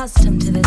Accustomed 0.00 0.40
to 0.40 0.50
this 0.50 0.59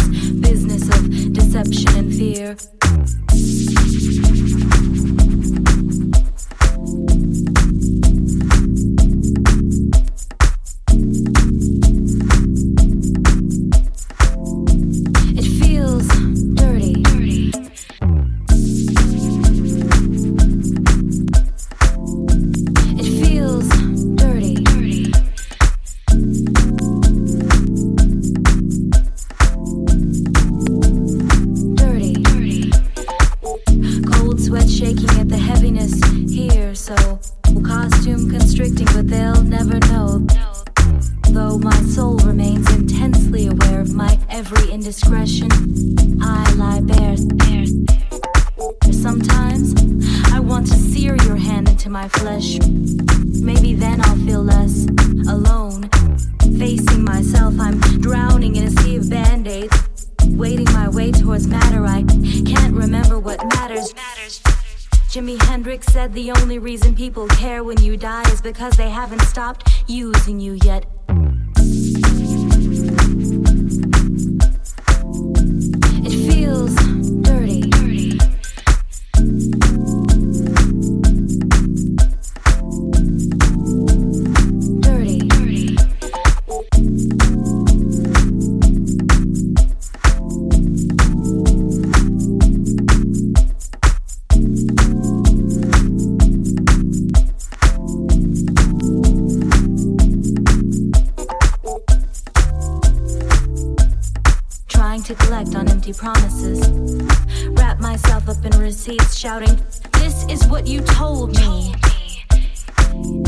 shouting, 109.24 109.58
This 109.94 110.26
is 110.28 110.46
what 110.48 110.68
you 110.68 110.82
told 110.82 111.34
me. 111.38 111.74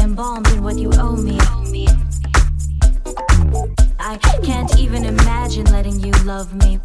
Embalmed 0.02 0.46
in 0.50 0.62
what 0.62 0.78
you 0.78 0.92
owe 0.96 1.16
me. 1.16 1.40
I 3.98 4.18
can't 4.44 4.78
even 4.78 5.06
imagine 5.06 5.64
letting 5.72 6.02
you 6.02 6.12
love 6.26 6.54
me. 6.54 6.82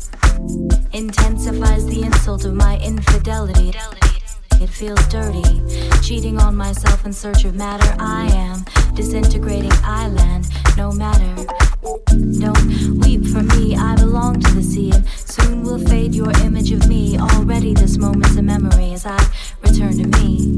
Intensifies 0.92 1.86
the 1.86 2.02
insult 2.04 2.44
of 2.44 2.54
my 2.54 2.78
infidelity. 2.78 3.72
It 4.60 4.70
feels 4.70 5.04
dirty. 5.08 5.60
Cheating 6.02 6.40
on 6.40 6.54
myself 6.54 7.04
in 7.04 7.12
search 7.12 7.44
of 7.44 7.56
matter. 7.56 7.92
I 7.98 8.26
am 8.26 8.64
disintegrating 8.94 9.72
island, 9.82 10.46
no 10.76 10.92
matter. 10.92 11.34
Don't 12.38 13.00
weep 13.00 13.26
for 13.26 13.42
me, 13.42 13.74
I 13.74 13.96
belong 13.96 14.38
to 14.38 14.50
the 14.52 14.62
sea, 14.62 14.89
will 15.70 15.78
fade 15.86 16.12
your 16.14 16.30
image 16.42 16.72
of 16.72 16.88
me. 16.88 17.16
Already, 17.16 17.74
this 17.74 17.96
moment's 17.96 18.36
a 18.36 18.42
memory 18.42 18.92
as 18.92 19.06
I 19.06 19.18
return 19.62 19.96
to 19.98 20.18
me. 20.18 20.49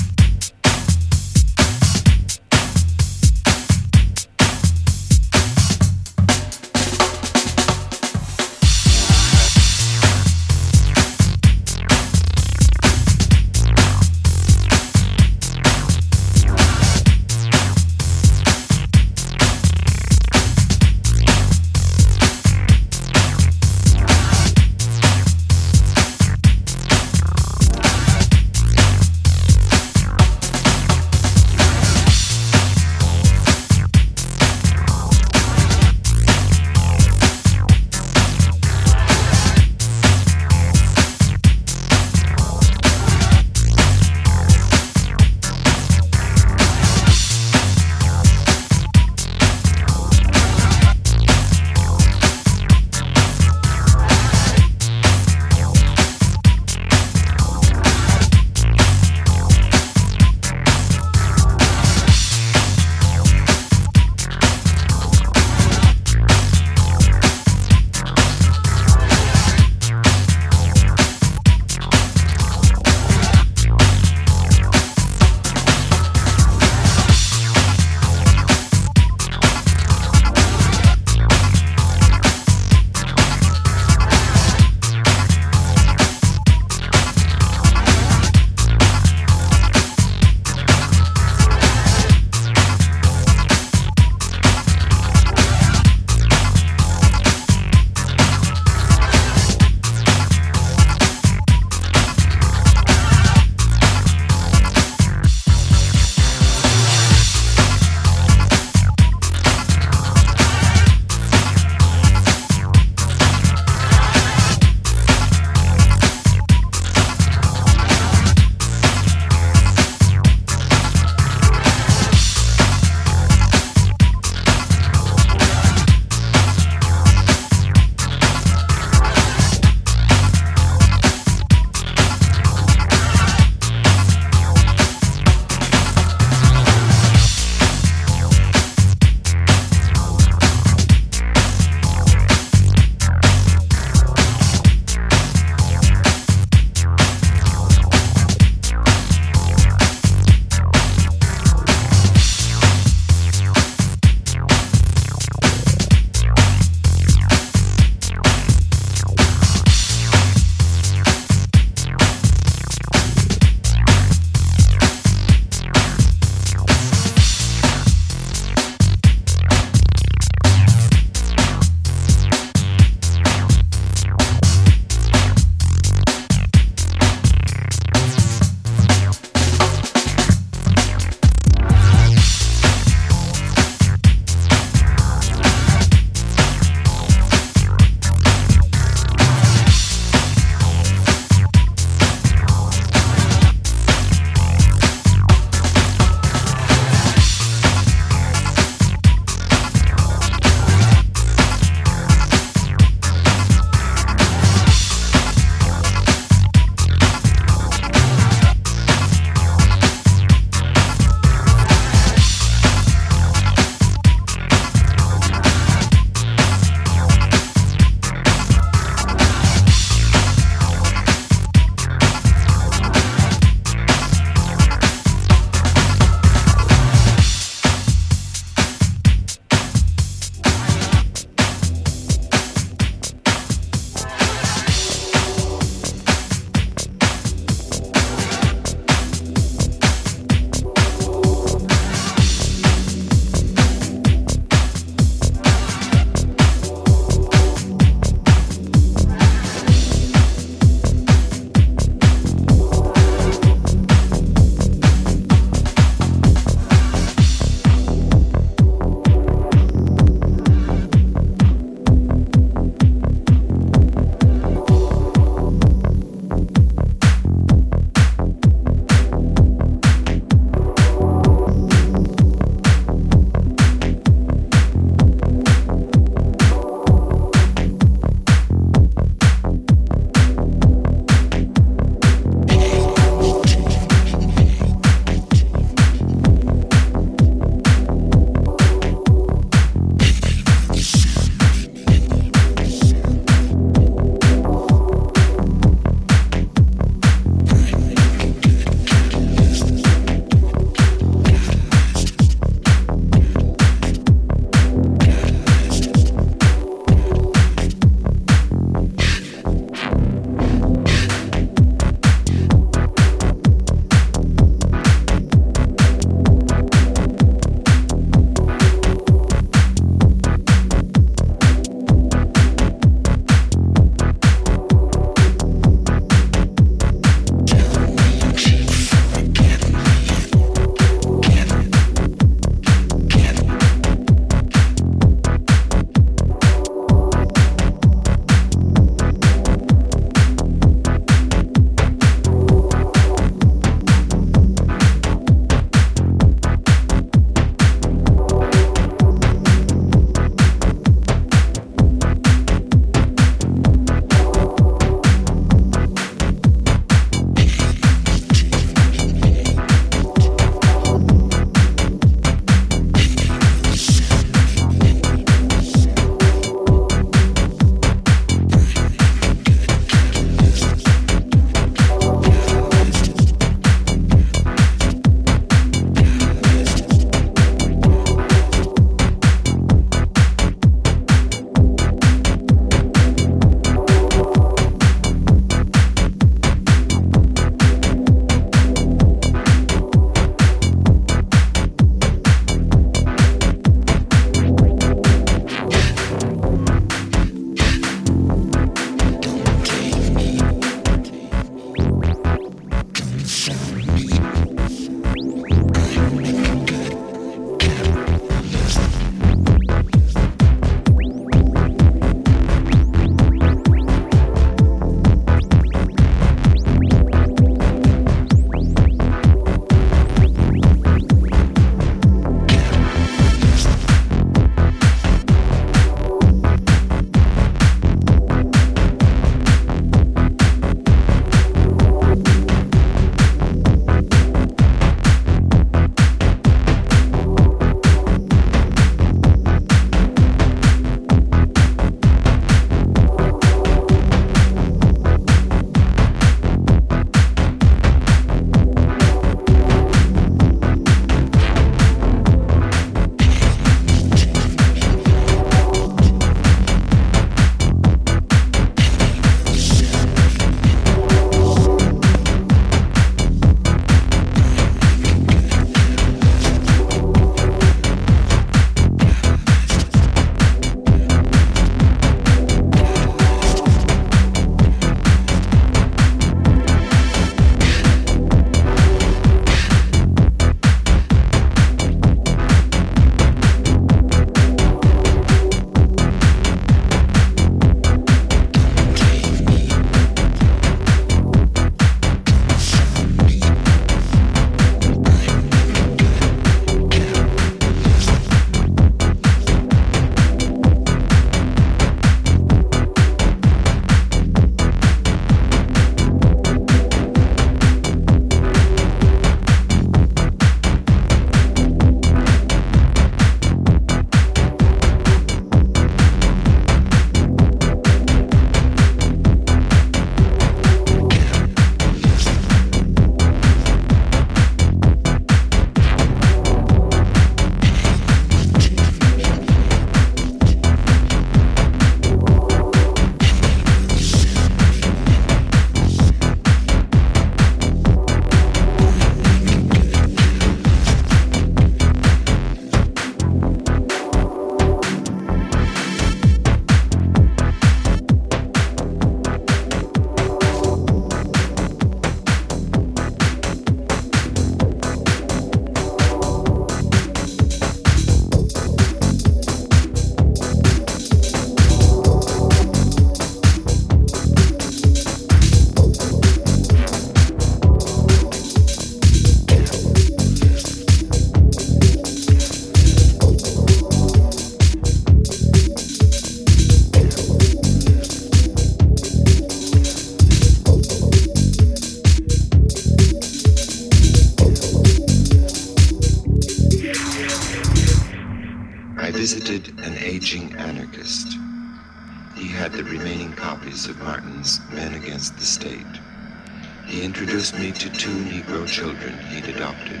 to 597.78 597.88
two 597.90 598.10
Negro 598.24 598.66
children 598.66 599.16
he'd 599.28 599.44
adopted. 599.44 600.00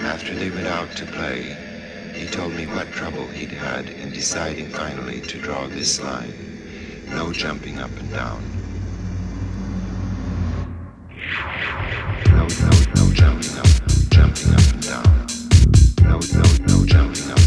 After 0.00 0.34
they 0.34 0.48
went 0.48 0.66
out 0.66 0.90
to 0.92 1.04
play, 1.04 1.54
he 2.14 2.26
told 2.26 2.54
me 2.54 2.66
what 2.68 2.90
trouble 2.90 3.26
he'd 3.26 3.50
had 3.50 3.90
in 3.90 4.10
deciding 4.10 4.70
finally 4.70 5.20
to 5.20 5.38
draw 5.38 5.66
this 5.66 6.00
line. 6.00 6.32
No 7.08 7.32
jumping 7.32 7.78
up 7.80 7.90
and 7.98 8.10
down. 8.10 8.42
No, 12.28 12.46
no, 12.46 12.70
no 12.94 13.12
jumping 13.12 13.58
up, 13.58 13.66
jumping 14.08 14.54
up 14.54 14.72
and 14.72 14.82
down. 14.82 15.26
No, 16.02 16.18
no, 16.32 16.76
no 16.78 16.86
jumping 16.86 17.30
up. 17.30 17.39